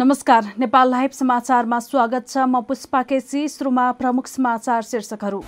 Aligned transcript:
नमस्कार 0.00 0.44
नेपाल 0.58 0.90
लाइभ 0.90 1.10
समाचारमा 1.12 1.78
स्वागत 1.80 2.28
छ। 2.28 2.44
म 2.48 2.60
पुष्पा 2.68 3.02
केसी 3.02 3.48
सुरुमा 3.48 3.90
प्रमुख 3.92 4.26
समाचार 4.26 4.82
शीर्षकहरू। 4.82 5.40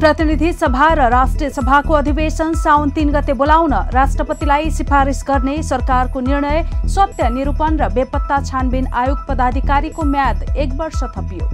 प्रतिनिधि 0.00 0.52
सभा 0.54 0.88
र 0.94 1.08
राष्ट्रिय 1.12 1.50
सभाको 1.50 1.94
अधिवेशन 1.94 2.54
साउन 2.56 2.90
तीन 2.96 3.12
गते 3.12 3.32
बोलाउन 3.36 3.74
राष्ट्रपतिलाई 3.92 4.70
सिफारिस 4.72 5.22
गर्ने 5.28 5.62
सरकारको 5.62 6.20
निर्णय 6.22 6.88
सत्य 6.88 7.28
निरूपण 7.36 7.76
र 7.76 7.92
बेपत्ता 7.92 8.42
छानबिन 8.42 8.86
आयोग 8.88 9.26
पदाधिकारीको 9.28 10.02
म्याद 10.08 10.56
एक 10.56 10.72
वर्ष 10.80 11.02
थपियो। 11.12 11.44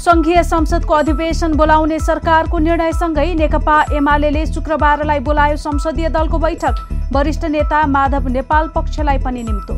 संघीय 0.00 0.42
संसदको 0.42 0.94
अधिवेशन 0.94 1.54
बोलाउने 1.54 1.98
सरकारको 2.00 2.58
निर्णयसँगै 2.58 3.34
नेकपा 3.34 3.74
एमाले 3.92 4.44
शुक्रबारलाई 4.46 5.18
बोलायो 5.20 5.56
संसदीय 5.58 6.08
दलको 6.08 6.38
बैठक। 6.38 6.74
वरिष्ठ 7.12 7.44
नेता 7.46 7.84
माधव 7.86 8.28
नेपाल 8.30 8.68
पक्षलाई 8.68 9.18
पनि 9.18 9.42
निम्तो। 9.42 9.74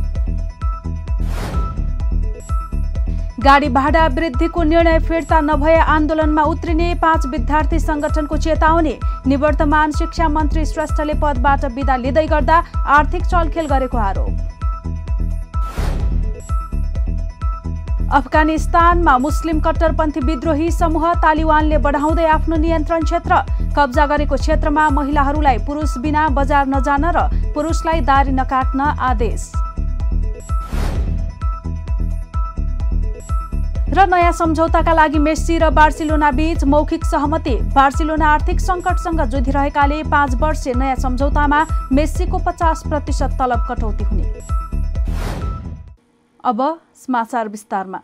गाडी 3.42 3.68
भाडा 3.70 4.06
वृद्धिको 4.14 4.62
निर्णय 4.62 4.98
फिर्ता 5.00 5.40
नभए 5.40 5.74
आन्दोलनमा 5.74 6.42
उत्रिने 6.44 6.94
पाँच 7.02 7.26
विद्यार्थी 7.26 7.78
संगठनको 7.80 8.36
चेतावनी। 8.38 8.94
निवर्तमान 9.26 9.92
शिक्षा 9.92 10.28
मन्त्री 10.28 10.64
श्रेष्ठले 10.66 11.14
पदबाट 11.22 11.64
विदा 11.74 11.96
लिँदै 11.96 12.26
गर्दा 12.28 12.62
आर्थिक 12.98 13.26
चलखेल 13.26 13.66
गरेको 13.66 13.98
आरोप। 13.98 14.61
अफगानिस्तानमा 18.12 19.16
मुस्लिम 19.18 19.60
कट्टरपन्थी 19.60 20.20
विद्रोही 20.22 20.70
समूह 20.72 21.04
तालिबानले 21.22 21.78
बढाउँदै 21.84 22.24
आफ्नो 22.28 22.56
नियन्त्रण 22.56 23.04
क्षेत्र 23.04 23.36
कब्जा 23.76 24.04
गरेको 24.06 24.36
क्षेत्रमा 24.36 24.88
महिलाहरूलाई 24.92 25.58
पुरुष 25.66 25.96
बिना 25.98 26.28
बजार 26.36 26.66
नजान 26.68 27.04
र 27.16 27.22
पुरुषलाई 27.54 28.00
दारी 28.04 28.32
नकाट्न 28.32 28.80
आदेश। 29.02 29.52
र 33.92 34.06
नयाँ 34.08 34.32
सम्झौताका 34.34 34.92
लागि 34.92 35.18
मेस्सी 35.20 35.58
र 35.58 35.70
बार्सिलोना 35.72 36.30
बीच 36.32 36.64
मौखिक 36.68 37.04
सहमति। 37.06 37.56
बार्सिलोना 37.72 38.28
आर्थिक 38.28 38.60
सङ्कटसँग 38.60 39.20
जुधिरहेकाले 39.32 40.02
पाँच 40.12 40.34
वर्षे 40.42 40.72
नयाँ 40.76 40.96
सम्झौतामा 41.00 41.64
मेस्सीको 41.92 42.38
पचास 42.46 42.82
प्रतिशत 42.88 43.36
तलब 43.40 43.66
कटौती 43.68 44.04
हुने। 44.04 44.24
अब 46.44 46.60
समाचार 47.06 47.48
विस्तारमा 47.48 47.98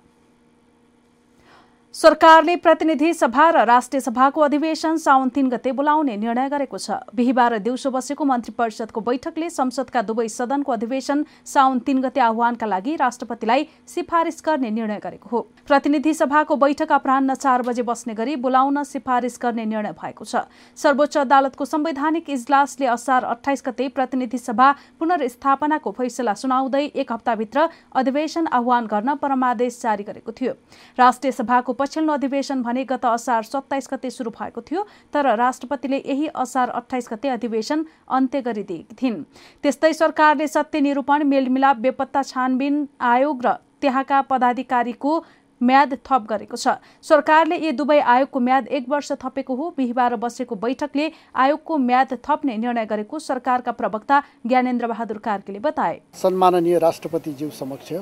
सरकारले 1.95 2.55
प्रतिनिधि 2.57 3.13
सभा 3.15 3.49
र 3.51 3.65
राष्ट्रिय 3.67 4.01
सभाको 4.01 4.41
अधिवेशन 4.41 4.97
साउन 4.97 5.29
तीन 5.29 5.49
गते 5.49 5.73
बोलाउने 5.73 6.17
निर्णय 6.17 6.49
गरेको 6.49 6.79
छ। 6.79 6.91
बिहिबार 7.11 7.59
दिउँसो 7.59 7.91
बसेको 7.91 8.25
मन्त्री 8.25 8.53
परिषदको 8.55 9.01
बैठकले 9.01 9.49
संसदका 9.51 10.03
दुवै 10.05 10.29
सदनको 10.29 10.73
अधिवेशन 10.73 11.25
साउन 11.45 11.79
तीन 11.81 12.01
गते 12.01 12.21
आह्वानका 12.21 12.67
लागि 12.69 12.97
राष्ट्रपतिलाई 12.97 13.67
सिफारिस 13.89 14.43
गर्ने 14.47 14.71
निर्णय 14.71 15.01
गरेको 15.01 15.29
हो। 15.29 15.41
प्रतिनिधि 15.67 16.13
सभाको 16.15 16.57
बैठक 16.57 16.93
अपरान्न 16.93 17.35
चार 17.37 17.63
बजे 17.63 17.83
बस्ने 17.83 18.15
गरी 18.15 18.37
बोलाउन 18.37 18.83
सिफारिस 18.85 19.39
गर्ने 19.43 19.65
निर्णय 19.65 19.93
भएको 19.97 20.25
छ। 20.25 20.45
सर्वोच्च 20.79 21.17
अदालतको 21.19 21.65
संवैधानिक 21.65 22.31
इजलासले 22.31 22.87
असार 22.87 23.25
अठाइस 23.27 23.63
गते 23.67 23.89
प्रतिनिधि 23.91 24.39
सभा 24.39 24.71
पुनर्स्थापनाको 25.01 25.91
फैसला 25.91 26.35
सुनाउँदै 26.37 26.85
एक 26.85 27.13
हप्ताभित्र 27.13 27.69
अधिवेशन 27.97 28.47
आह्वान 28.53 28.87
गर्न 28.87 29.15
परमादेश 29.17 29.81
जारी 29.83 30.05
गरेको 30.05 30.33
थियो। 30.33 30.53
राष्ट्रिय 30.99 31.33
सभाको 31.33 31.77
पछिल्लो 31.79 32.13
अधिवेशन 32.13 32.63
भने 32.63 32.85
गत 32.85 33.05
असार 33.07 33.43
सत्ताइस 33.45 33.89
गते 33.93 34.11
सुरु 34.11 34.31
भएको 34.31 34.61
थियो 34.63 34.87
तर 35.13 35.35
राष्ट्रपतिले 35.37 35.97
यही 35.99 36.27
असार 36.37 36.69
अठाइस 36.81 37.09
गते 37.13 37.29
अधिवेशन 37.29 37.85
अन्त्य 38.11 38.41
गरिदिएकी 38.43 38.95
थिइन् 39.01 39.23
त्यस्तै 39.65 39.93
सरकारले 39.95 40.47
सत्य 40.49 40.81
निरूपण 40.81 41.25
मेलमिलाप 41.25 41.77
बेपत्ता 41.79 42.23
छानबिन 42.25 42.87
आयोग 43.09 43.45
र 43.47 43.57
त्यहाँका 43.81 44.21
पदाधिकारीको 44.31 45.19
म्याद 45.61 45.95
थप 46.07 46.27
गरेको 46.31 46.57
छ। 46.57 46.79
सरकारले 47.03 47.57
यी 47.59 47.71
दुवै 47.75 47.99
आयोगको 48.01 48.41
म्याद 48.41 48.67
एक 48.71 48.85
वर्ष 48.89 49.11
थपेको 49.23 49.55
हो। 49.55 49.65
बिहिबार 49.77 50.17
बसेको 50.17 50.55
बैठकले 50.57 51.07
आयोगको 51.35 51.79
म्याद 51.79 52.15
थप्ने 52.23 52.57
निर्णय 52.57 52.87
गरेको 52.87 53.19
सरकारका 53.19 53.73
प्रवक्ता 53.73 54.23
ज्ञानेन्द्र 54.47 54.87
बहादुर 54.87 55.19
कार्कीले 55.19 55.59
बताए। 55.59 56.01
सम्माननीय 56.15 56.79
राष्ट्रपतिज्यू 56.79 57.51
समक्ष 57.59 57.93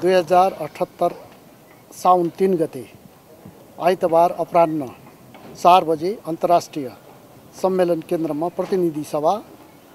दुई 0.00 0.12
हजार 0.12 0.52
अठहत्तर 0.60 1.10
साउन 1.96 2.28
तिन 2.38 2.54
गते 2.56 2.84
आइतबार 3.80 4.30
अपराह्न 4.40 4.88
चार 5.54 5.84
बजे 5.84 6.10
अन्तर्राष्ट्रिय 6.28 6.88
सम्मेलन 7.60 8.00
केन्द्रमा 8.08 8.48
प्रतिनिधि 8.56 9.04
सभा 9.04 9.34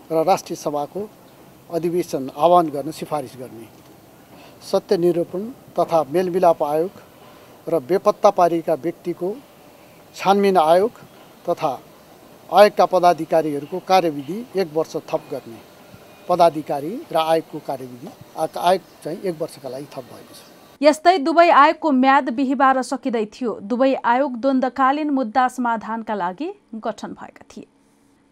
र 0.10 0.24
राष्ट्रिय 0.26 0.58
सभाको 0.58 1.08
अधिवेशन 1.70 2.30
आह्वान 2.36 2.70
गर्न 2.70 2.92
सिफारिस 2.92 3.36
गर्ने। 3.40 3.68
सत्य 4.72 4.98
निरूपण 4.98 5.44
तथा 5.80 6.04
मेलमिलाप 6.10 6.64
आयोग 6.64 6.94
र 7.68 7.80
बेपत्ता 7.90 8.30
पारिएका 8.40 8.74
व्यक्तिको 8.84 9.34
छानबिन 10.16 10.58
आयोग 10.58 11.00
तथा 11.46 11.74
आयोगका 12.50 12.86
पदाधिकारीहरूको 12.94 13.80
कार्यविधि 13.88 14.46
एक 14.62 14.74
वर्ष 14.74 14.96
थप 15.12 15.30
गर्ने। 15.32 15.60
पदाधिकारी 16.30 16.94
र 17.12 17.18
आयोगको 17.18 17.60
कार्यविधि 17.68 18.10
आयोग 18.38 18.82
चाहिँ 19.04 19.22
एक 19.22 19.42
वर्षका 19.42 19.70
लागि 19.70 19.88
थप 19.94 20.10
भएको 20.12 20.34
छ। 20.34 20.51
यस्तै 20.82 21.18
दुवै 21.18 21.50
आयोगको 21.54 21.90
म्याद 21.94 22.30
बिहिबार 22.38 22.82
सकिँदै 22.84 23.26
थियो। 23.34 23.52
दुवै 23.72 23.90
आयोग 24.14 24.38
द्वन्द्वकालीन 24.42 25.10
मुद्दा 25.10 25.44
समाधानका 25.56 26.16
लागि 26.16 26.48
गठन 26.86 27.12
भएका 27.20 27.46
थिए। 27.50 27.68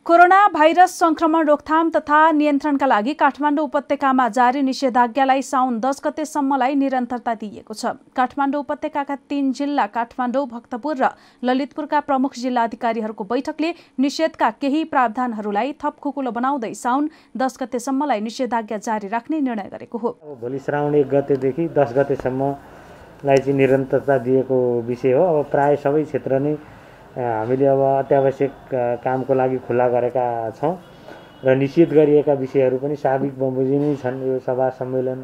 कोरोना 0.06 0.48
भाइरस 0.48 0.92
संक्रमण 1.00 1.48
रोकथाम 1.48 1.90
तथा 1.90 2.20
नियन्त्रणका 2.32 2.86
लागि 2.86 3.14
काठमाडौँ 3.14 3.64
उपत्यकामा 3.66 4.28
जारी 4.30 4.62
निषेधाज्ञालाई 4.62 5.42
साउन 5.42 5.80
दस 5.80 6.02
गतेसम्मलाई 6.06 6.76
निरन्तरता 6.76 7.34
दिइएको 7.36 7.74
छ। 7.74 7.86
काठमाडौँ 8.18 8.62
उपत्यकाका 8.62 9.16
तीन 9.30 9.52
जिल्ला 9.54 9.86
काठमाडौँ 9.88 10.46
भक्तपुर 10.48 10.96
र 10.98 11.10
ललितपुरका 11.44 12.00
प्रमुख 12.00 12.34
जिल्लाधिकारीहरूको 12.40 13.24
बैठकले 13.24 13.70
निषेधका 14.00 14.50
केही 14.58 14.84
प्रावधानहरूलाई 14.90 15.74
थप 15.78 16.00
खुकुलो 16.02 16.32
बनाउँदै 16.32 16.74
साउन 16.74 17.10
दस 17.38 17.58
गतेसम्मलाई 17.62 18.20
निषेधाज्ञा 18.22 18.78
जारी 18.82 19.08
राख्ने 19.08 19.40
निर्णय 19.42 19.70
गरेको 19.70 19.98
हो। 20.00 20.10
भोलि 20.42 20.60
श्रावण 20.66 20.96
एक 20.96 21.10
गतेदेखि 21.14 21.68
दस 21.78 21.94
गतेसम्मलाई 21.98 23.38
चाहिँ 23.38 23.58
निरन्तरता 23.62 24.18
दिएको 24.26 24.60
विषय 24.90 25.14
हो। 25.14 25.24
अब 25.30 25.46
प्राय 25.52 25.76
सबै 25.86 26.04
क्षेत्र 26.10 26.40
नै 26.40 26.58
हामीले 27.10 27.66
अब 27.66 27.82
अत्यावश्यक 27.82 28.54
कामको 29.04 29.34
लागि 29.34 29.58
खुल्ला 29.66 29.88
गरेका 29.90 30.26
छौँ 30.58 30.74
र 31.46 31.56
निश्चित 31.56 31.90
गरिएका 31.94 32.34
विषयहरू 32.36 32.78
पनि 32.78 32.96
साबिक 32.98 33.34
बमोजिमै 33.40 33.96
छन्। 33.98 34.22
यो 34.28 34.40
सभा 34.46 34.70
सम्मेलन 34.78 35.20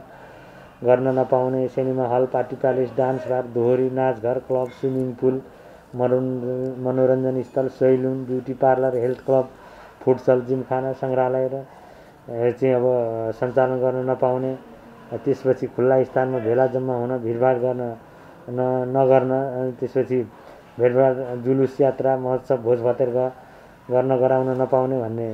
गर्न 0.83 1.07
नपाउने 1.19 1.67
cinema 1.69 2.05
hall 2.07 2.25
party 2.33 2.55
palace 2.57 2.89
dance 2.97 3.27
bar 3.27 3.43
दोहोरी 3.53 3.89
नाचघर 3.93 4.39
क्लब 4.47 4.69
स्विमिङ 4.79 5.11
पुल 5.21 5.41
मनोरञ्जन 5.95 6.81
मनोरञ्जन 6.83 7.41
स्थल 7.43 7.67
saloon 7.77 8.23
beauty 8.25 8.53
parlour 8.59 8.97
health 8.97 9.19
club 9.25 9.49
futsal 10.01 10.41
gymkhana 10.47 10.93
सङ्ग्रहालय 11.01 11.47
र 11.53 11.63
चाहिँ 12.51 12.73
अब 12.73 12.85
सञ्चालन 13.39 13.79
गर्न 13.79 14.09
नपाउने 14.09 14.53
त्यसपछि 15.15 15.67
खुल्ला 15.75 16.03
स्थानमा 16.03 16.39
भेला 16.41 16.65
जम्मा 16.73 16.95
हुन 16.95 17.17
भिडभाड 17.19 17.57
गर्न 17.61 17.83
न 18.49 18.59
नगर्न 18.89 19.31
त्यसपछि 19.79 20.19
भेटभाड 20.79 21.43
जुलुस 21.43 21.81
यात्रा 21.81 22.17
महोत्सव 22.17 22.57
भोज 22.57 22.81
भतेर 22.81 23.09
गर्न 23.89 24.15
गराउन 24.17 24.49
नपाउने 24.61 24.97
भन्ने 24.99 25.27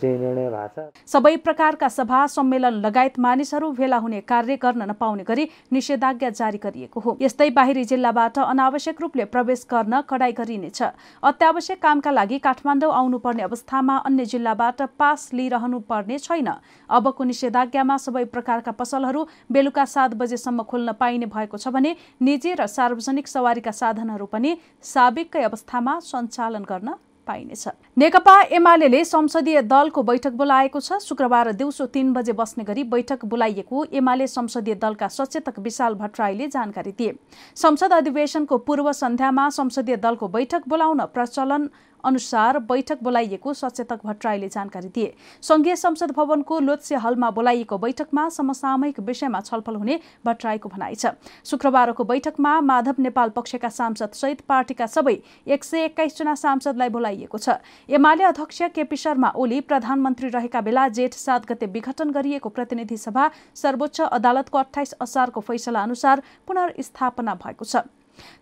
चाहिँ 0.00 0.18
निर्णय 0.18 0.48
भएको 0.50 0.84
छ। 0.88 1.06
सबै 1.06 1.36
प्रकारका 1.36 1.88
सभा 1.90 2.26
सम्मेलन 2.26 2.74
लगायत 2.80 3.18
मानिसहरू 3.18 3.70
भेला 3.72 3.96
हुने 3.96 4.20
कार्य 4.24 4.56
गर्न 4.56 4.82
नपाउने 4.90 5.24
गरी 5.24 5.44
निषेधाज्ञा 5.72 6.30
जारी 6.30 6.58
गरिएको 6.58 7.00
हो। 7.00 7.16
यस्तै 7.20 7.50
बाहिरी 7.50 7.84
जिल्लाबाट 7.84 8.38
अनावश्यक 8.40 9.00
रूपले 9.00 9.24
प्रवेश 9.26 9.66
गर्न 9.70 10.00
कडाई 10.08 10.32
गरिनेछ। 10.32 10.82
अत्यावश्यक 11.22 11.82
कामका 11.82 12.10
लागि 12.10 12.38
काठमाडौँ 12.40 12.92
आउनुपर्ने 12.92 13.42
अवस्थामा 13.42 13.96
अन्य 14.06 14.24
जिल्लाबाट 14.32 14.82
पास 14.98 15.30
लिइरहनु 15.34 15.78
पर्ने 15.84 16.18
छैन। 16.18 16.48
अबको 16.90 17.24
निषेधाज्ञामा 17.24 17.96
सबै 17.98 18.24
प्रकारका 18.32 18.72
पसलहरू 18.80 19.26
बेलुका 19.52 19.84
सात 19.84 20.14
बजेसम्म 20.16 20.62
खोल्न 20.64 20.92
पाइने 20.96 21.26
भएको 21.28 21.56
छ 21.56 21.68
भने 21.68 21.94
निजी 22.18 22.54
र 22.54 22.66
सार्वजनिक 22.66 23.28
सवारीका 23.28 23.70
साधनहरू 23.74 24.26
पनि 24.26 24.56
साबिककै 24.84 25.44
अवस्थामा 25.44 25.98
सञ्चालन 26.00 26.64
गर्न 26.64 26.96
पाइनेछ। 27.30 27.66
नेकपा 27.96 28.36
एमाले 28.52 29.04
संसदीय 29.06 29.62
दलको 29.64 30.02
बैठक 30.04 30.32
बोलाएको 30.34 30.80
छ। 30.80 30.98
शुक्रबार 31.00 31.52
दिउँसो 31.54 31.86
तीन 31.88 32.12
बजे 32.12 32.32
बस्ने 32.34 32.64
गरी 32.64 32.84
बैठक 32.90 33.24
बोलाइएको 33.26 33.84
एमाले 33.94 34.26
संसदीय 34.28 34.74
दलका 34.76 35.08
सचेतक 35.10 35.58
विशाल 35.60 35.94
भट्टराईले 35.96 36.48
जानकारी 36.48 36.92
दिए। 36.92 37.14
संसद 37.56 37.92
अधिवेशनको 37.94 38.58
पूर्व 38.60 38.92
सन्ध्यामा 38.94 39.48
संसदीय 39.50 39.96
दलको 39.98 40.28
बैठक 40.30 40.68
बोलाउन 40.68 41.04
प्रचलन 41.14 41.68
अनुसार 42.04 42.58
बैठक 42.66 43.02
बोलाइएको 43.02 43.52
सचेतक 43.54 44.00
भट्टराईले 44.04 44.48
जानकारी 44.48 44.88
दिए। 44.88 45.14
संघीय 45.42 45.76
संसद 45.76 46.10
भवनको 46.16 46.58
लोत्से 46.60 46.96
हलमा 46.96 47.30
बोलाइएको 47.30 47.78
बैठकमा 47.78 48.28
समसामयिक 48.30 49.00
विषयमा 49.02 49.40
छलफल 49.40 49.76
हुने 49.76 49.98
भट्टराईको 50.24 50.68
भनाइ 50.68 50.94
छ। 50.94 51.06
शुक्रबारको 51.44 52.04
बैठकमा 52.04 52.60
माधव 52.62 52.94
नेपाल 53.00 53.30
पक्षका 53.30 53.68
सांसद 53.70 54.12
सहित 54.14 54.40
पार्टीका 54.48 54.86
सबै 54.88 55.16
एक 55.46 55.64
सय 55.64 55.84
एक्काइसजना 55.84 56.34
सांसदलाई 56.36 56.88
बोलाइएको 56.90 57.38
छ। 57.38 57.58
एमाले 57.90 58.24
अध्यक्ष 58.24 58.62
केपी 58.74 58.96
शर्मा 58.96 59.32
ओली 59.36 59.60
प्रधानमन्त्री 59.62 60.28
रहेका 60.30 60.60
बेला 60.60 60.88
जेठ 60.90 61.14
सात 61.16 61.46
गते 61.48 61.66
विघटन 61.68 62.10
गरिएको 62.10 62.48
प्रतिनिधि 62.50 62.96
सभा 62.98 63.30
सर्वोच्च 63.56 64.00
अदालतको 64.02 64.58
अठाइस 64.58 64.94
असारको 65.00 65.40
फैसला 65.42 65.82
अनुसार 65.82 66.22
पुनर्स्थापना 66.46 67.34
भएको 67.36 67.64
छ। 67.64 67.76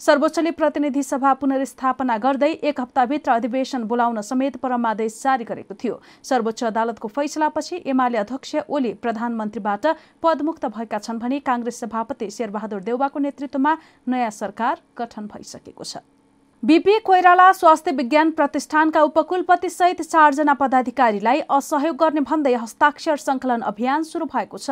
सर्वोच्चले 0.00 0.50
प्रतिनिधि 0.52 1.02
सभा 1.02 1.32
पुनर्स्थापना 1.34 2.16
गर्दै 2.18 2.52
एक 2.62 2.80
हप्ताभित्र 2.80 3.30
अधिवेशन 3.32 3.84
बोलाउन 3.84 4.20
समेत 4.22 4.56
परमादेश 4.58 5.20
जारी 5.22 5.44
गरेको 5.44 5.74
थियो। 5.74 6.00
सर्वोच्च 6.24 6.64
अदालतको 6.64 7.08
फैसलापछि 7.10 7.82
एमाले 7.86 8.18
अध्यक्ष 8.18 8.54
ओली 8.68 8.92
प्रधानमन्त्रीबाट 9.02 9.86
पदमुक्त 10.22 10.66
भएका 10.68 10.98
छन् 10.98 11.18
भने 11.18 11.40
काङ्ग्रेस 11.40 11.80
सभापति 11.80 12.30
शेरबहादुर 12.30 12.82
देउवाको 12.82 13.18
नेतृत्वमा 13.20 13.76
नयाँ 14.08 14.30
सरकार 14.32 14.80
गठन 14.98 15.26
भइसकेको 15.26 15.84
छ। 15.84 16.04
बिपी 16.62 16.98
कोइराला 16.98 17.50
स्वास्थ्य 17.52 17.90
विज्ञान 17.90 18.30
प्रतिष्ठानका 18.30 19.00
उपकुलपति 19.02 19.68
सहित 19.70 20.00
चारजना 20.02 20.54
पदाधिकारीलाई 20.54 21.40
असहयोग 21.48 21.96
गर्ने 21.96 22.20
भन्दै 22.20 22.54
हस्ताक्षर 22.54 23.16
संकलन 23.16 23.60
अभियान 23.60 24.02
शुरू 24.02 24.26
भएको 24.26 24.58
छ। 24.58 24.70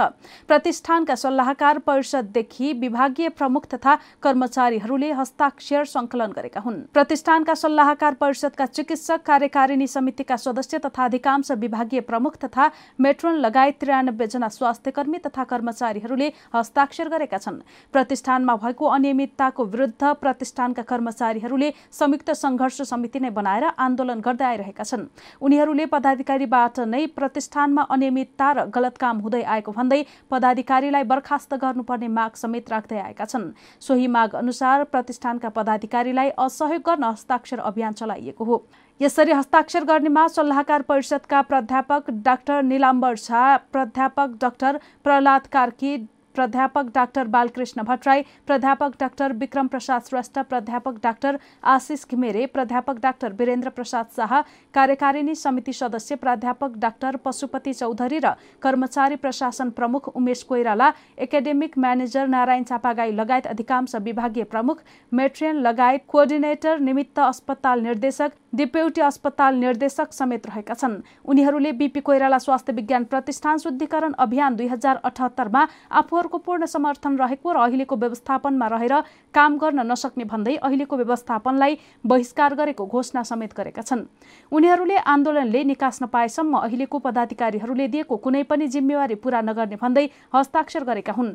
प्रतिष्ठानका 0.48 1.14
सल्लाहकार 1.14 1.78
परिषददेखि 1.86 2.72
विभागीय 2.72 3.28
प्रमुख 3.28 3.66
तथा 3.74 3.94
कर्मचारीहरूले 4.22 5.12
हस्ताक्षर 5.12 5.84
संकलन 5.84 6.32
गरेका 6.32 6.60
हुन्। 6.60 6.80
प्रतिष्ठानका 6.92 7.54
सल्लाहकार 7.54 8.14
परिषदका 8.14 8.66
चिकित्सक 8.66 9.22
कार्यकारिणी 9.22 9.86
समितिका 9.86 10.36
सदस्य 10.38 10.78
तथा 10.86 11.04
अधिकांश 11.04 11.50
विभागीय 11.54 12.00
प्रमुख 12.02 12.36
तथा 12.44 12.70
मेट्रोन 12.98 13.38
लगायत 13.38 13.80
त्रियानब्बे 13.80 14.26
जना 14.26 14.48
स्वास्थ्य 14.48 14.90
कर्मी 14.90 15.18
तथा 15.18 15.44
कर्मचारीहरूले 15.44 16.32
हस्ताक्षर 16.54 17.08
गरेका 17.08 17.38
छन्। 17.38 17.62
प्रतिष्ठानमा 17.94 18.56
भएको 18.56 18.86
अनियमितताको 18.90 19.64
विरुद्ध 19.66 20.14
प्रतिष्ठानका 20.16 20.82
कर्मचारीहरूले 20.84 21.74
संयुक्त 21.92 22.30
संघर्ष 22.32 22.80
समिति 22.82 23.20
नै 23.20 23.30
बनाएर 23.30 23.64
आन्दोलन 23.78 24.20
गर्दै 24.20 24.44
आइरहेका 24.44 24.84
छन्। 24.84 25.06
उनीहरूले 25.40 25.86
पदाधिकारीबाट 25.86 26.80
नै 26.86 27.06
प्रतिष्ठानमा 27.16 27.82
अनियमितता 27.90 28.52
र 28.52 28.64
गलत 28.70 28.96
काम 28.98 29.18
हुँदै 29.18 29.42
आएको 29.44 29.72
भन्दै 29.72 30.00
पदाधिकारीलाई 30.30 31.02
बर्खास्त 31.04 31.54
गर्नुपर्ने 31.54 32.08
माग 32.08 32.32
समेत 32.36 32.70
राख्दै 32.70 32.98
आएका 33.00 33.24
छन्। 33.26 33.52
सोही 33.80 34.06
माग 34.08 34.34
अनुसार 34.36 34.84
प्रतिष्ठानका 34.92 35.48
पदाधिकारीलाई 35.50 36.30
असहयोग 36.38 36.82
गर्न 36.82 37.04
हस्ताक्षर 37.04 37.58
अभियान 37.60 37.92
चलाइएको 37.92 38.44
हो। 38.44 38.56
यसरी 39.00 39.32
हस्ताक्षर 39.32 39.84
गर्नेमा 39.84 40.26
सल्लाहकार 40.28 40.82
परिषदका 40.82 41.40
प्राध्यापक 41.42 42.10
डाक्टर 42.24 42.62
निलाम्बर 42.62 43.14
झा 43.16 43.56
प्राध्यापक 43.72 44.36
डाक्टर 44.40 44.78
प्रहलाद 45.04 45.46
कार्की 45.52 45.96
प्राध्यापक 46.36 46.90
डाक्टर 46.94 47.26
बालकृष्ण 47.28 47.82
भट्टराई 47.82 48.22
प्राध्यापक 48.46 48.92
डाक्टर 49.00 49.32
विक्रम 49.34 49.66
प्रसाद 49.66 50.02
श्रेष्ठ 50.08 50.38
प्राध्यापक 50.48 50.98
डाक्टर 51.02 51.36
आशिष 51.74 52.04
घिमिरे 52.10 52.46
प्राध्यापक 52.48 53.00
डाक्टर 53.02 53.32
वीरेन्द्र 53.38 53.70
प्रसाद 53.70 54.06
शाह 54.16 54.40
कार्यकारिणी 54.74 55.34
समिति 55.36 55.72
सदस्य 55.72 56.16
प्राध्यापक 56.16 56.76
डाक्टर 56.78 57.16
पशुपति 57.24 57.72
चौधरी 57.74 58.18
र 58.18 58.32
कर्मचारी 58.62 59.16
प्रशासन 59.16 59.70
प्रमुख 59.70 60.08
उमेश 60.10 60.42
कोइराला 60.44 60.90
एकाडेमिक 61.18 61.78
म्यानेजर 61.78 62.26
नारायण 62.28 62.62
चापागाई 62.64 63.12
लगायत 63.12 63.46
अधिकांश 63.46 63.94
विभागीय 64.02 64.44
प्रमुख 64.52 64.82
मेट्रियन 65.12 65.56
लगायत 65.66 66.04
कोअर्डिनेटर 66.08 66.78
निमित्त 66.80 67.18
अस्पताल 67.20 67.80
निर्देशक 67.82 68.32
डिप्युटी 68.56 69.00
अस्पताल 69.02 69.54
निर्देशक 69.56 70.12
समेत 70.12 70.46
रहेका 70.46 70.74
छन्। 70.74 70.94
उनीहरूले 71.24 71.72
बिपी 71.72 72.00
कोइराला 72.00 72.38
स्वास्थ्य 72.38 72.72
विज्ञान 72.72 73.04
प्रतिष्ठान 73.04 73.58
शुद्धिकरण 73.58 74.12
अभियान 74.18 74.56
दुई 74.56 74.66
हजार 74.68 75.00
अठहत्तरमा 75.04 75.64
आफूहरूको 76.26 76.38
पूर्ण 76.42 76.66
समर्थन 76.66 77.16
रहेको 77.18 77.52
र 77.52 77.56
अहिलेको 77.62 77.96
व्यवस्थापनमा 77.96 78.66
रहेर 78.66 78.94
काम 79.34 79.58
गर्न 79.58 79.80
नसक्ने 79.86 80.24
भन्दै 80.26 80.54
अहिलेको 80.58 80.96
व्यवस्थापनलाई 80.96 81.78
बहिष्कार 82.04 82.54
गरेको 82.54 82.86
घोषणा 82.86 83.22
समेत 83.22 83.54
गरेका 83.54 83.82
छन्। 83.82 84.02
उनीहरूले 84.52 84.96
आन्दोलनले 85.06 85.62
निकास 85.64 86.02
नपाएसम्म 86.02 86.58
अहिलेको 86.58 86.98
पदाधिकारीहरूले 86.98 87.86
दिएको 87.88 88.16
कुनै 88.18 88.42
पनि 88.42 88.66
जिम्मेवारी 88.66 89.14
पूरा 89.22 89.40
नगर्ने 89.42 89.76
भन्दै 89.78 90.06
हस्ताक्षर 90.34 90.82
गरेका 90.84 91.12
हुन्। 91.12 91.30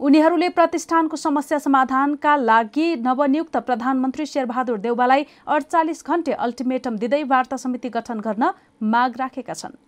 उनीहरूले 0.00 0.48
प्रतिष्ठानको 0.50 1.16
समस्या 1.16 1.58
समाधानका 1.58 2.36
लागि 2.44 2.88
नवनियुक्त 3.00 3.56
प्रधानमन्त्री 3.64 4.26
शेरबहादुर 4.26 4.78
देउवालाई 4.84 5.26
अडचालिस 5.48 6.04
घण्टे 6.04 6.32
अल्टिमेटम 6.38 6.96
दिँदै 6.98 7.22
वार्ता 7.24 7.56
समिति 7.56 7.88
गठन 7.88 8.20
गर्न 8.20 8.52
माग 8.84 9.16
राखेका 9.18 9.54
छन्। 9.54 9.83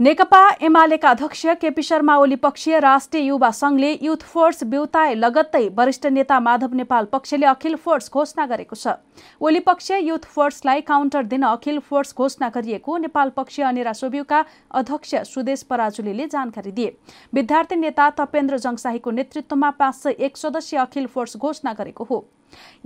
नेकपा 0.00 0.38
एमालेका 0.60 1.10
अध्यक्ष 1.10 1.44
केपी 1.60 1.82
शर्मा 1.82 2.16
ओली 2.16 2.34
पक्षीय 2.36 2.78
राष्ट्रिय 2.80 3.22
युवा 3.24 3.50
संघले 3.50 3.92
युथ 4.02 4.22
फोर्स 4.22 4.62
बेउताए 4.64 5.14
लगत्तै 5.14 5.68
वरिष्ठ 5.76 6.06
नेता 6.06 6.40
माधव 6.40 6.74
नेपाल 6.74 7.04
पक्षले 7.12 7.46
अखिल 7.46 7.76
फोर्स 7.76 8.10
घोषणा 8.12 8.46
गरेको 8.46 8.76
छ। 8.76 8.94
ओली 9.40 9.60
पक्ष 9.60 9.90
युथ 9.92 10.28
फोर्सलाई 10.28 10.80
काउन्टर 10.84 11.22
दिन 11.24 11.44
अखिल 11.46 11.78
फोर्स 11.80 12.14
घोषणा 12.14 12.48
गरिएको 12.54 12.96
नेपाल 12.98 13.28
पक्षीय 13.36 13.64
अनेरा 13.64 13.92
सोब्युका 13.94 14.44
अध्यक्ष 14.76 15.14
सुदेश 15.32 15.62
पराजुलीले 15.64 16.26
जानकारी 16.28 16.70
दिए। 16.72 16.96
विद्यार्थी 17.32 17.76
नेता 17.76 18.10
तपेन्द्र 18.20 18.58
जङसाहीको 18.58 19.10
नेतृत्वमा 19.10 19.70
पाँच 19.80 19.94
सय 19.96 20.16
एक 20.20 20.36
सदस्यीय 20.36 20.80
अखिल 20.80 21.06
फोर्स 21.06 21.36
घोषणा 21.38 21.72
गरेको 21.72 22.04
हो। 22.04 22.26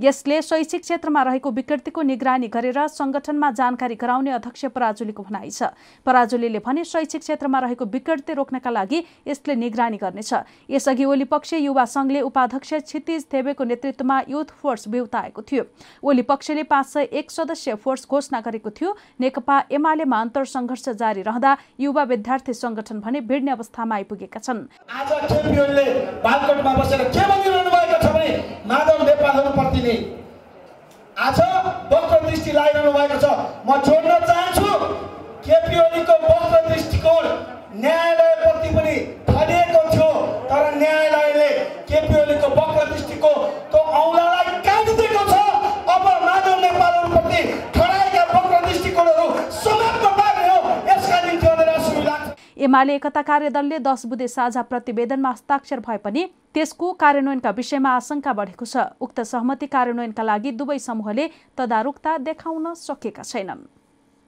यसले 0.01 0.41
शैक्षिक 0.43 0.83
क्षेत्रमा 0.83 1.23
रहेको 1.23 1.51
विकृतिको 1.51 2.03
निगरानी 2.03 2.49
गरेर 2.49 2.87
संगठनमा 2.89 3.51
जानकारी 3.51 3.95
गराउने 3.95 4.31
अध्यक्ष 4.31 4.65
पराजुलीको 4.75 5.23
भनाइ 5.23 5.51
छ। 5.51 5.63
पराजुलीले 6.07 6.59
भने 6.59 6.85
शैक्षिक 6.85 7.21
क्षेत्रमा 7.21 7.59
रहेको 7.59 7.85
विकृति 7.87 8.33
रोक्नका 8.35 8.71
लागि 8.71 9.05
यसले 9.29 9.55
निगरानी 9.57 9.97
गर्नेछ। 9.97 10.33
यसअघि 10.71 11.05
ओली 11.05 11.25
पक्ष 11.25 11.53
युवा 11.55 11.85
संघले 11.87 12.21
उपाध्यक्ष 12.21 12.75
क्षितिज 12.75 13.27
थेबेको 13.33 13.65
नेतृत्वमा 13.65 14.21
युथ 14.29 14.49
फोर्स 14.63 14.89
बेउताएको 14.89 15.43
थियो। 15.43 15.65
ओली 16.03 16.23
पक्षले 16.23 16.63
पाँच 16.65 16.87
सय 16.87 17.09
एक 17.13 17.31
सदस्य 17.31 17.75
फोर्स 17.77 18.07
घोषणा 18.09 18.41
गरेको 18.41 18.71
थियो। 18.71 18.97
नेकपा 19.21 19.63
एमालेमा 19.71 20.21
अन्तर 20.21 20.45
सङ्घर्ष 20.47 20.89
जारी 20.97 21.23
रहँदा 21.23 21.57
युवा 21.81 22.03
विद्यार्थी 22.05 22.53
संगठन 22.55 23.01
भने 23.01 23.21
भिड्ने 23.23 23.51
अवस्थामा 23.51 23.95
आइपुगेका 23.95 24.41
छन्। 24.41 24.69
माधव 29.57 29.83
नेपालहरूप्रति 29.83 30.17
आज 31.17 31.41
वक्र 31.93 32.19
दृष्टि 32.27 32.51
लगाइरहनु 32.53 32.93
भएको 32.93 33.17
छ। 33.21 33.27
म 33.67 33.69
जोड्न 33.87 34.13
चाहन्छु 34.27 34.71
केपी 35.45 35.77
ओलीको 35.81 36.15
वक्र 36.25 36.57
दृष्टिकोण 36.69 37.25
न्यायालयप्रति 37.83 38.20
एमाले 52.61 52.95
एकता 52.95 53.21
कार्यदलले 53.23 53.79
दस 53.81 54.05
बुधे 54.07 54.27
साझा 54.29 54.63
प्रतिवेदनमा 54.63 55.31
हस्ताक्षर 55.31 55.81
भए 55.81 55.97
पनि 55.97 56.25
त्यसको 56.55 56.93
कार्यान्वयनका 56.95 57.51
विषयमा 57.51 57.91
आशंका 57.91 58.33
बढेको 58.33 58.65
छ। 58.65 58.85
उक्त 59.01 59.21
सहमति 59.23 59.67
कार्यान्वयनका 59.67 60.23
लागि 60.23 60.51
दुवै 60.53 60.79
समूहले 60.79 61.29
तदारुकता 61.57 62.17
देखाउन 62.21 62.75
सकेका 62.77 63.23
छैनन्। 63.23 63.65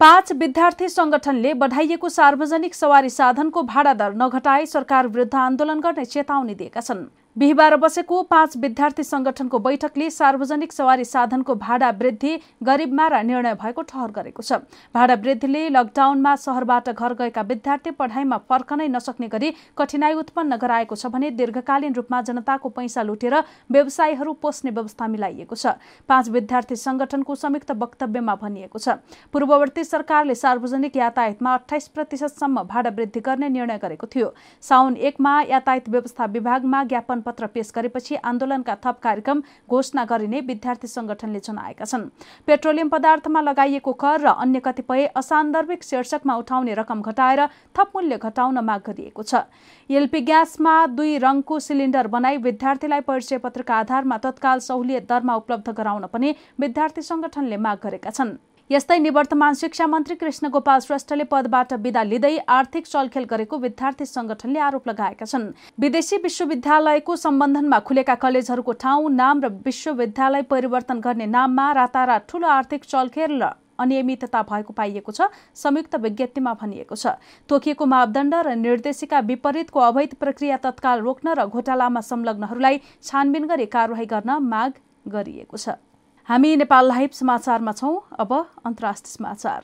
पाँच 0.01 0.33
विद्यार्थी 0.35 0.89
संगठनले 0.89 1.53
बढाइएको 1.55 2.09
सार्वजनिक 2.09 2.75
सवारी 2.75 3.11
साधनको 3.13 3.63
भाडा 3.65 3.93
दर 3.95 4.15
नघटाई 4.17 4.67
सरकार 4.67 5.07
विरुद्ध 5.09 5.35
आन्दोलन 5.37 5.81
गर्ने 5.81 6.05
चेतावनी 6.07 6.55
दिएका 6.55 6.81
छन्। 6.81 7.05
बिहिबार 7.37 7.77
बसेको 7.77 8.23
पाँच 8.23 8.57
विद्यार्थी 8.57 9.03
संगठनको 9.03 9.59
बैठकले 9.59 10.09
सार्वजनिक 10.11 10.73
सवारी 10.73 11.05
साधनको 11.05 11.55
भाडा 11.55 11.89
वृद्धि 11.91 12.33
गरिबमारा 12.63 13.21
निर्णय 13.23 13.55
भएको 13.55 13.83
ठहर 13.83 14.11
गरेको 14.13 14.43
छ। 14.43 14.53
भाडा 14.95 15.15
वृद्धिले 15.17 15.69
लकडाउनमा 15.71 16.35
सहरबाट 16.37 16.91
घर 16.91 17.15
गएका 17.15 17.43
विद्यार्थी 17.43 17.91
पढाइमा 17.93 18.37
फर्कनै 18.49 18.89
नसक्ने 18.89 19.29
गरी 19.29 19.53
कठिनाई 19.79 20.13
उत्पन्न 20.15 20.57
गराएको 20.59 20.95
छ 20.95 21.07
भने 21.09 21.31
दीर्घकालीन 21.33 21.95
रूपमा 21.95 22.21
जनताको 22.23 22.69
पैसा 22.71 23.03
लुटेर 23.03 23.35
व्यवसायीहरू 23.73 24.33
पोस्ने 24.37 24.71
व्यवस्था 24.71 25.09
मिलाइएको 25.09 25.57
छ। 25.57 25.73
पाँच 26.09 26.29
विद्यार्थी 26.29 26.77
संगठनको 26.77 27.35
संयुक्त 27.35 27.73
वक्तव्यमा 27.73 28.35
भनिएको 28.45 28.79
छ। 28.79 29.01
पूर्ववर्ती 29.33 29.85
सरकारले 29.87 30.35
सार्वजनिक 30.37 30.97
यातायातमा 30.97 31.55
अठाइस 31.55 31.89
प्रतिशतसम्म 31.89 32.69
भाडा 32.69 32.93
वृद्धि 32.93 33.21
गर्ने 33.23 33.49
निर्णय 33.49 33.79
गरेको 33.81 34.07
थियो। 34.07 34.33
साउन 34.63 34.97
एकमा 35.09 35.35
यातायात 35.49 35.89
व्यवस्था 35.89 36.25
विभागमा 36.29 36.85
ज्ञापन 36.85 37.21
पत्र 37.23 37.47
पेश 37.49 37.73
गरेपछि 37.75 38.17
आन्दोलनका 38.23 38.75
थप 38.85 38.99
कार्यक्रम 39.03 39.43
घोषणा 39.71 40.05
गरिने 40.05 40.41
विद्यार्थी 40.43 40.89
संगठनले 40.89 41.41
जनाएका 41.41 41.85
छन्। 41.85 42.09
पेट्रोलियम 42.49 42.89
पदार्थमा 42.89 43.41
लगाइएको 43.43 43.93
कर 43.95 44.21
र 44.21 44.35
अन्य 44.37 44.61
कतिपय 44.61 45.07
असान्दर्भिक 45.17 45.83
शीर्षकमा 45.83 46.37
उठाउने 46.37 46.75
रकम 46.75 47.01
घटाएर 47.03 47.47
थप 47.75 47.93
मूल्य 47.95 48.19
घटाउन 48.19 48.59
माग 48.61 48.81
गरिएको 48.87 49.23
छ। 49.23 49.35
एलपी 49.91 50.21
ग्यासमा 50.23 50.75
दुई 50.93 51.19
रङको 51.19 51.59
सिलिन्डर 51.61 52.07
बनाई 52.09 52.37
विद्यार्थीलाई 52.39 53.01
परिचय 53.03 53.39
पत्रका 53.39 53.75
आधारमा 53.77 54.17
तत्काल 54.19 54.59
सहुलियत 54.61 55.09
दरमा 55.09 55.35
उपलब्ध 55.37 55.69
गराउन 55.73 56.07
पनि 56.13 56.35
विद्यार्थी 56.61 57.03
संगठनले 57.03 57.57
माग 57.57 57.79
गरेका 57.83 58.11
छन्। 58.11 58.37
यस्तै 58.71 58.99
निवर्तमान 58.99 59.55
शिक्षा 59.55 59.87
मन्त्री 59.87 60.15
कृष्ण 60.17 60.49
गोपाल 60.49 60.81
श्रेष्ठले 60.81 61.25
पदबाट 61.31 61.73
विदा 61.85 62.03
लिँदै 62.03 62.37
आर्थिक 62.49 62.87
चलखेल 62.87 63.25
गरेको 63.33 63.59
विद्यार्थी 63.59 64.07
संगठनले 64.07 64.61
आरोप 64.67 64.89
लगाएका 64.89 65.27
छन्। 65.27 65.45
विदेशी 65.79 66.17
विश्वविद्यालयको 66.23 67.17
सम्बन्धनमा 67.17 67.79
खुलेका 67.89 68.15
कलेजहरूको 68.23 68.73
ठाउँ 68.85 69.11
नाम 69.13 69.43
र 69.45 69.49
विश्वविद्यालय 69.67 70.43
परिवर्तन 70.49 71.01
गर्ने 71.01 71.27
नाममा 71.27 71.67
रातारात 71.73 72.27
ठूलो 72.29 72.49
आर्थिक 72.49 72.85
चलखेल 72.87 73.37
र 73.43 73.53
अनियमितता 73.79 74.43
भएको 74.47 74.73
पाइएको 74.73 75.13
छ 75.13 75.29
संयुक्त 75.59 76.01
विज्ञप्तिमा 76.01 76.57
भनिएको 76.57 76.97
छ। 76.97 77.19
तोकिएको 77.49 77.85
मापदण्ड 77.85 78.35
र 78.47 78.57
निर्देशिका 78.57 79.21
विपरीतको 79.29 79.81
अवैध 79.83 80.15
प्रक्रिया 80.17 80.57
तत्काल 80.65 81.01
रोक्न 81.03 81.37
र 81.37 81.47
घोटालामा 81.47 82.09
संलग्नहरूलाई 82.09 82.81
छानबिन 83.05 83.47
गरी 83.47 83.67
कारवाही 83.69 84.07
गर्न 84.09 84.43
माग 84.49 84.85
गरिएको 85.09 85.57
छ। 85.59 85.77
हामी 86.29 86.57
नेपाल 86.57 86.87
लाइभ 86.89 87.11
समाचारमा 87.13 87.73
छौँ। 87.73 87.95
अब 88.21 88.33
अन्तर्राष्ट्रिय 88.67 89.13
समाचार। 89.13 89.63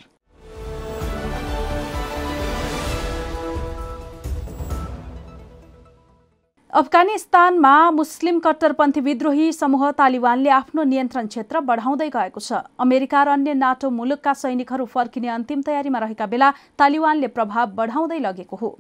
अफगानिस्तानमा 6.72 7.90
मुस्लिम 7.90 8.38
कट्टरपन्थी 8.40 9.00
विद्रोही 9.00 9.52
समूह 9.52 9.90
तालिबानले 9.98 10.50
आफ्नो 10.50 10.82
नियन्त्रण 10.84 11.26
क्षेत्र 11.26 11.60
बढाउँदै 11.62 12.08
गएको 12.10 12.40
छ। 12.40 12.60
अमेरिका 12.78 13.22
र 13.22 13.28
अन्य 13.30 13.54
नाटो 13.54 13.90
मुलुकका 13.90 14.32
सैनिकहरू 14.34 14.84
फर्किने 14.86 15.28
अन्तिम 15.28 15.62
तयारीमा 15.62 15.98
रहेका 15.98 16.26
बेला 16.26 16.50
तालिबानले 16.78 17.28
प्रभाव 17.30 17.66
बढाउँदै 17.72 18.18
लगेको 18.18 18.56
हो। 18.56 18.70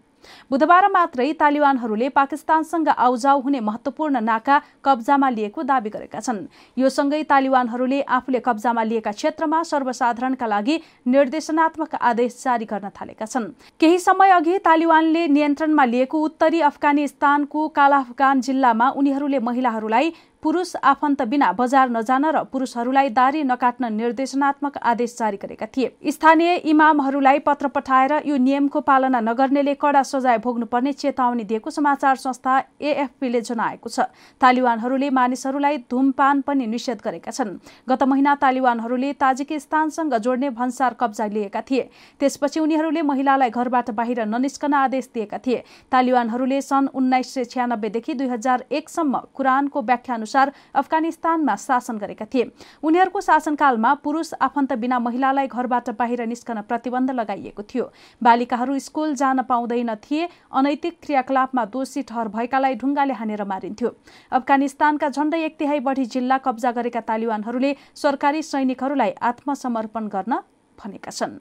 बुधबार 0.50 0.88
मात्रै 0.88 1.32
तालिबानहरूले 1.40 2.08
पाकिस्तानसँग 2.10 2.88
आउजाउ 2.88 3.40
हुने 3.40 3.60
महत्वपूर्ण 3.60 4.20
नाका 4.20 4.60
कब्जामा 4.84 5.28
लिएको 5.30 5.62
दावी 5.62 5.90
गरेका 5.90 6.20
छन्। 6.20 6.46
यो 6.76 6.88
सँगै 6.88 7.22
तालिबानहरूले 7.24 8.00
आफूले 8.02 8.40
कब्जामा 8.40 8.82
लिएका 8.82 9.12
क्षेत्रमा 9.12 9.62
सर्वसाधारणका 9.62 10.46
लागि 10.46 10.76
निर्देशनात्मक 11.06 11.94
आदेश 11.94 12.42
जारी 12.44 12.64
गर्न 12.64 12.88
थालेका 12.96 13.26
छन्। 13.26 13.52
केही 13.80 13.98
समय 13.98 14.30
अघि 14.30 14.58
तालिबानले 14.64 15.26
नियन्त्रणमा 15.28 15.84
लिएको 15.84 16.18
उत्तरी 16.18 16.60
अफगानिस्तानको 16.62 17.68
काला 17.68 17.98
अफगान 17.98 18.40
जिल्लामा 18.40 18.88
उनीहरूले 18.96 19.38
महिलाहरूलाई 19.38 20.10
पुरुष 20.42 20.74
आफन्त 20.84 21.22
बिना 21.24 21.50
बजार 21.52 21.90
नजान 21.90 22.24
र 22.26 22.42
पुरुषहरूलाई 22.46 23.08
दारी 23.10 23.42
नकाट्न 23.44 23.92
निर्देशनात्मक 23.92 24.76
आदेश 24.80 25.16
जारी 25.18 25.36
गरेका 25.36 25.66
थिए। 25.66 25.90
स्थानीय 26.08 26.54
इमामहरूलाई 26.64 27.38
पत्र 27.40 27.68
पठाएर 27.68 28.12
यो 28.24 28.36
नियमको 28.38 28.80
पालना 28.80 29.20
नगर्नेले 29.20 29.74
कडा 29.74 30.02
सजाय 30.02 30.38
भोग्नुपर्ने 30.38 30.92
चेतावनी 30.94 31.44
दिएको 31.44 31.70
समाचार 31.70 32.16
संस्था 32.16 32.58
एएफपीले 32.80 33.40
जनाएको 33.40 33.88
छ। 33.90 34.06
तालिबानहरूले 34.40 35.10
मानिसहरूलाई 35.10 35.78
धुमपान 35.90 36.40
पनि 36.46 36.66
निषेध 36.68 37.02
गरेका 37.04 37.30
छन्। 37.32 37.58
गत 37.88 38.02
महिना 38.04 38.34
तालिबानहरूले 38.38 39.12
ताजिकिस्तानसँग 39.18 40.14
जोड्ने 40.18 40.50
भन्सार 40.52 40.94
कब्जा 40.94 41.26
लिएका 41.28 41.60
थिए। 41.66 41.88
त्यसपछि 42.20 42.60
उनीहरूले 42.60 43.02
महिलालाई 43.02 43.50
घरबाट 43.50 43.90
बाहिर 43.90 44.24
ननिस्कन 44.28 44.74
आदेश 44.76 45.10
दिएका 45.14 45.38
थिए। 45.42 45.62
तालिबानहरूले 45.90 46.60
सन् 46.62 46.88
उन्नाइस 46.94 47.34
सय 47.34 47.44
छ्यानब्बेदेखि 47.44 48.14
दुई 48.14 48.28
हजार 48.28 48.64
एकसम्म 48.70 49.18
कुरानको 49.34 49.82
व्याख्या 49.82 50.16
अनुसार 50.28 50.52
अफगानिस्तानमा 50.74 51.54
शासन 51.56 51.96
गरेका 51.98 52.24
थिए। 52.28 52.44
उनीहरूको 52.82 53.20
शासनकालमा 53.20 53.94
पुरुष 54.04 54.32
आफन्त 54.36 54.72
बिना 54.74 54.98
महिलालाई 55.00 55.46
घरबाट 55.48 55.90
बाहिर 55.96 56.26
निस्कन 56.28 56.60
प्रतिबन्ध 56.68 57.10
लगाइएको 57.10 57.62
थियो। 57.64 57.84
बालिकाहरू 58.20 58.78
स्कुल 58.78 59.14
जान 59.14 59.42
पाउँदैन 59.42 59.94
थिए। 59.96 60.28
अनैतिक 60.52 60.98
क्रियाकलापमा 61.02 61.64
दोषी 61.66 62.02
ठहर 62.02 62.28
भएकालाई 62.28 62.74
ढुङ्गाले 62.76 63.14
हानेर 63.14 63.44
मारिन्थ्यो। 63.44 63.88
अफगानिस्तानका 64.32 65.08
झण्डै 65.08 65.40
एक 65.40 65.56
तिहाई 65.58 65.80
बढी 65.80 66.04
जिल्ला 66.06 66.38
कब्जा 66.38 66.70
गरेका 66.72 67.00
तालिबानहरूले 67.08 67.74
सरकारी 67.96 68.42
सैनिकहरूलाई 68.42 69.12
आत्मसमर्पण 69.22 70.08
गर्न 70.08 70.32
भनेका 70.78 71.10
छन्। 71.10 71.40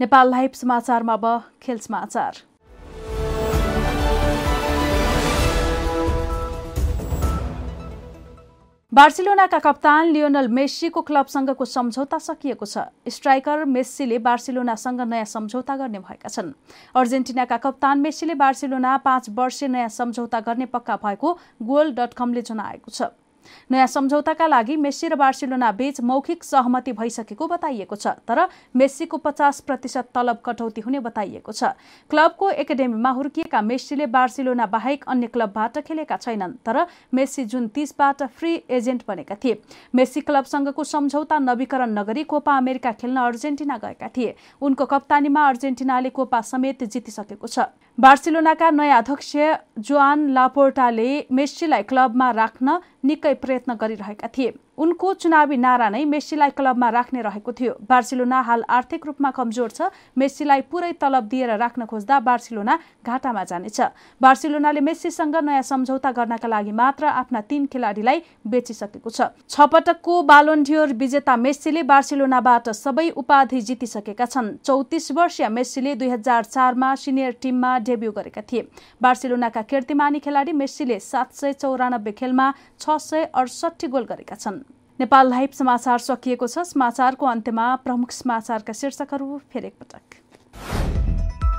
नेपाल 0.00 0.30
लाइभ 0.30 0.52
समाचारमा 0.56 1.12
अब 1.12 1.26
खेल 1.60 1.78
समाचार। 1.78 2.51
बार्सिलोनाका 8.92 9.58
कप्तान 9.58 10.08
लियोनल 10.12 10.48
मेस्सीको 10.52 11.00
क्लबसँगको 11.00 11.64
सम्झौता 11.64 12.18
सकिएको 12.18 12.66
छ। 12.66 12.78
स्ट्राइकर 13.08 13.64
मेस्सीले 13.64 14.18
बार्सिलोनासँग 14.20 15.00
नयाँ 15.00 15.24
सम्झौता 15.24 15.76
गर्ने 15.76 15.98
भएका 15.98 16.28
छन्। 16.28 16.52
अर्जेन्टिनाका 16.92 17.56
कप्तान 17.56 18.00
मेस्सीले 18.00 18.34
बार्सिलोना 18.36 18.96
पाँच 19.00 19.30
वर्षे 19.32 19.68
नयाँ 19.68 19.88
सम्झौता 19.88 20.40
गर्ने 20.44 20.66
पक्का 20.68 20.96
भएको 21.00 21.32
गोल 21.64 21.92
डट 21.96 22.12
कमले 22.12 22.42
जनाएको 22.44 22.90
छ। 22.92 23.08
नयाँ 23.70 23.86
सम्झौताका 23.86 24.46
लागि 24.46 24.76
मेस्सी 24.78 25.08
र 25.08 25.14
बार्सिलोना 25.16 25.70
बीच 25.72 26.00
मौखिक 26.02 26.44
सहमति 26.44 26.92
भइसकेको 26.92 27.46
बताइएको 27.48 27.96
छ 27.96 28.06
तर 28.28 28.48
मेस्सीको 28.74 29.16
पचास 29.18 29.60
प्रतिशत 29.60 30.08
तलब 30.14 30.38
कटौती 30.44 30.80
हुने 30.80 31.00
बताइएको 31.00 31.52
छ। 31.52 31.64
क्लबको 32.10 32.50
एकाडेमीमा 32.62 33.10
हुर्किएका 33.12 33.60
मेस्सीले 33.62 34.06
बार्सिलोना 34.08 34.66
बाहेक 34.68 35.04
अन्य 35.06 35.26
क्लबबाट 35.28 35.78
खेलेका 35.86 36.16
छैनन् 36.18 36.58
तर 36.64 36.86
मेस्सी 37.14 37.44
जुन 37.46 37.68
तीसबाट 37.68 38.22
फ्री 38.32 38.52
एजेन्ट 38.70 39.02
बनेका 39.08 39.34
थिए। 39.44 39.60
मेस्सी 39.94 40.20
क्लबसँगको 40.22 40.84
सम्झौता 40.84 41.38
नवीकरण 41.40 41.98
नगरी 41.98 42.24
कोपा 42.24 42.56
अमेरिका 42.56 42.92
खेल्न 42.92 43.16
अर्जेन्टिना 43.22 43.76
गएका 43.78 44.08
थिए। 44.16 44.34
उनको 44.62 44.84
कप्तानीमा 44.86 45.46
अर्जेन्टिनाले 45.48 46.10
कोपा 46.10 46.40
समेत 46.42 46.84
जितिसकेको 46.84 47.46
छ। 47.46 47.58
बार्सिलोनाका 47.98 48.70
नयाँ 48.70 48.98
अध्यक्ष 48.98 49.32
जोआन 49.78 50.28
लापोर्टाले 50.32 51.08
मेस्सीलाई 51.30 51.82
क्लबमा 51.82 52.30
राख्न 52.32 52.78
निकै 53.04 53.32
प्रयत्न 53.34 53.74
गरिरहेका 53.76 54.28
थिए। 54.28 54.52
उनको 54.82 55.12
चुनावी 55.14 55.56
नारा 55.56 55.88
नै 55.94 56.04
मेस्सीलाई 56.10 56.50
क्लबमा 56.58 56.88
राख्ने 56.90 57.20
रहेको 57.22 57.52
थियो। 57.54 57.72
बार्सिलोना 57.86 58.38
हाल 58.42 58.62
आर्थिक 58.68 59.06
रूपमा 59.06 59.30
कमजोर 59.30 59.70
छ। 59.70 59.94
मेस्सीलाई 60.18 60.60
पुरै 60.66 60.92
तलब 60.98 61.24
दिएर 61.30 61.54
राख्न 61.54 61.86
खोज्दा 61.86 62.18
बार्सिलोना 62.20 62.74
घाटामा 63.06 63.44
जानेछ। 63.46 63.78
बार्सिलोनाले 64.20 64.80
मेस्सीसँग 64.82 65.36
नयाँ 65.38 65.62
सम्झौता 65.62 66.10
गर्नका 66.10 66.48
लागि 66.48 66.72
मात्र 66.74 67.04
आफ्ना 67.14 67.40
तीन 67.46 67.66
खेलाडीलाई 67.70 68.18
बेचिसकेको 68.42 69.10
छ। 69.10 69.30
छपटकको 69.46 70.14
बालोन्डियोर 70.26 70.98
विजेता 70.98 71.36
मेस्सीले 71.36 71.82
बार्सिलोनाबाट 71.86 72.74
सबै 72.74 73.08
उपाधि 73.14 73.60
जितिसकेका 73.62 74.26
छन्। 74.26 74.66
चौतिस 74.66 75.06
वर्षीय 75.12 75.48
मेस्सीले 75.48 75.94
दुई 75.94 76.10
हजार 76.10 76.42
चारमा 76.50 76.90
सिनियर 76.98 77.38
टिममा 77.38 77.72
डेब्यू 77.86 78.10
गरेका 78.10 78.42
थिए। 78.50 78.66
बार्सिलोनाका 78.98 79.62
कीर्तिमानी 79.62 80.18
खेलाडी 80.18 80.52
मेस्सीले 80.58 80.98
सात 80.98 81.32
सय 81.34 81.52
चौरानब्बे 81.62 82.12
खेलमा 82.18 82.46
छ 82.80 82.98
सय 82.98 83.30
अडसठी 83.30 83.86
गोल 83.86 84.10
गरेका 84.10 84.34
छन्। 84.34 84.62
नेपाल 85.02 85.30
लाइभ 85.30 85.50
समाचार 85.52 85.98
सकिएको 86.00 86.46
छ। 86.46 86.62
समाचारको 86.64 87.26
अन्त्यमा 87.26 87.74
प्रमुख 87.84 88.10
समाचारका 88.12 88.72
शीर्षकहरू 88.72 89.38
फेरि 89.52 89.66
एकपटक। 89.66 90.20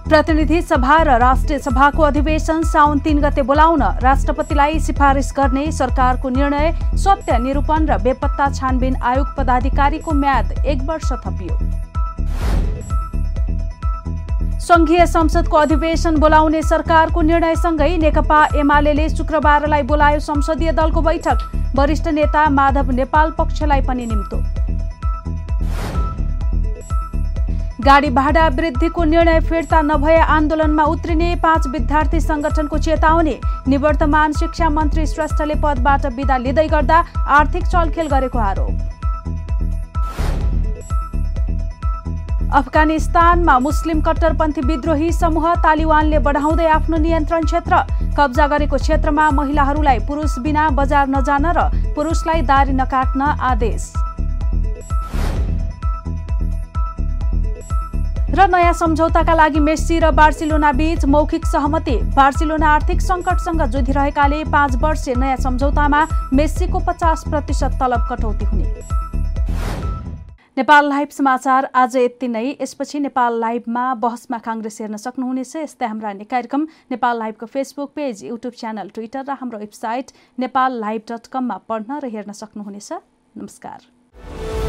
प्रतिनिधि 0.05 0.61
सभा 0.63 0.97
र 1.03 1.17
राष्ट्रिय 1.19 1.59
सभाको 1.59 2.03
अधिवेशन 2.03 2.61
साउन 2.63 2.99
तीन 2.99 3.19
गते 3.21 3.41
बोलाउन 3.43 3.83
राष्ट्रपतिलाई 3.99 4.79
सिफारिस 4.79 5.31
गर्ने 5.37 5.71
सरकारको 5.73 6.29
निर्णय 6.31 6.71
सत्य 6.97 7.37
निरूपण 7.39 7.87
र 7.87 7.97
बेपत्ता 8.03 8.47
छानबिन 8.53 8.95
आयोग 9.03 9.27
पदाधिकारीको 9.37 10.11
म्याद 10.13 10.51
एक 10.65 10.83
वर्ष 10.83 11.11
थपियो। 11.25 11.57
संघीय 14.61 15.05
संसदको 15.07 15.57
अधिवेशन 15.59 16.19
बोलाउने 16.19 16.61
सरकारको 16.63 17.21
निर्णयसँगै 17.23 17.97
नेकपा 17.97 18.39
एमाले 18.55 19.09
शुक्रबारलाई 19.09 19.83
बोलायो 19.91 20.19
संसदीय 20.21 20.71
दलको 20.73 21.01
बैठक। 21.01 21.39
वरिष्ठ 21.75 22.07
नेता 22.09 22.49
माधव 22.51 22.91
नेपाल 22.91 23.31
पक्षलाई 23.37 23.81
पनि 23.81 24.05
निम्तो। 24.05 24.37
गाडी 27.85 28.09
भाडा 28.09 28.47
वृद्धिको 28.49 29.03
निर्णय 29.03 29.39
फिर्ता 29.49 29.81
नभए 29.81 30.15
आन्दोलनमा 30.15 30.83
उत्रिने 30.85 31.33
पाँच 31.43 31.67
विद्यार्थी 31.67 32.19
संगठनको 32.21 32.77
चेतावनी 32.77 33.35
निवर्तमान 33.67 34.33
शिक्षा 34.33 34.69
मन्त्री 34.69 35.05
श्रेष्ठले 35.07 35.55
पदबाट 35.63 36.05
विदा 36.15 36.37
लिँदै 36.37 36.67
गर्दा 36.67 37.03
आर्थिक 37.39 37.63
चलखेल 37.65 38.07
गरेको 38.07 38.39
आरोप। 38.39 38.73
अफगानिस्तानमा 42.53 43.57
मुस्लिम 43.59 44.01
कट्टरपन्थी 44.01 44.61
विद्रोही 44.63 45.11
समूह 45.13 45.53
तालिबानले 45.63 46.19
बढाउँदै 46.21 46.65
आफ्नो 46.69 46.97
नियन्त्रण 46.97 47.45
क्षेत्र 47.45 47.83
कब्जा 48.13 48.45
गरेको 48.47 48.77
क्षेत्रमा 48.77 49.29
महिलाहरूलाई 49.31 49.99
पुरुष 50.07 50.37
बिना 50.39 50.69
बजार 50.71 51.07
नजान 51.09 51.45
र 51.57 51.59
पुरुषलाई 51.95 52.41
दारी 52.43 52.73
नकाट्न 52.73 53.21
आदेश। 53.43 53.93
र 58.33 58.47
नयाँ 58.49 58.73
सम्झौताका 58.73 59.33
लागि 59.35 59.59
मेस्सी 59.61 59.99
र 59.99 60.09
बार्सिलोना 60.11 60.71
बीच 60.73 61.05
मौखिक 61.05 61.45
सहमति। 61.45 61.95
बार्सिलोना 62.15 62.67
आर्थिक 62.67 63.01
सङ्कटसँग 63.01 63.61
जुधिरहेकाले 63.69 64.43
पाँच 64.49 64.75
वर्षे 64.81 65.13
नयाँ 65.15 65.37
सम्झौतामा 65.37 66.01
मेस्सीको 66.33 66.79
पचास 66.87 67.23
प्रतिशत 67.29 67.77
तलब 67.79 68.07
कटौती 68.09 68.45
हुने। 68.45 68.65
नेपाल 70.57 70.87
लाइभ 70.89 71.09
समाचार 71.09 71.65
आज 71.75 71.95
यति 71.97 72.27
नै। 72.27 72.43
यसपछि 72.51 72.99
नेपाल 72.99 73.39
लाइभमा 73.39 73.85
बहसमा 73.95 74.37
काङ्ग्रेस 74.39 74.77
हेर्न 74.81 74.97
सक्नुहुनेछ। 74.97 75.55
यस्तै 75.55 75.85
हाम्रा 75.85 76.09
अन्य 76.09 76.23
कार्यक्रम 76.29 76.67
Nepal 76.91 77.17
लाइभको 77.19 77.45
Facebook 77.45 77.91
page 77.95 78.23
YouTube 78.23 78.53
channel 78.53 78.89
Twitter 78.93 79.25
र 79.25 79.37
हाम्रो 79.39 79.59
वेबसाइट 79.59 80.11
नेपाल 80.39 80.79
लाइभ 80.79 81.01
डट 81.09 81.27
कममा 81.33 81.57
पढ्न 81.65 81.97
र 81.97 82.13
हेर्न 82.13 82.37
सक्नुहुनेछ। 82.37 82.91
नमस्कार। 83.35 84.62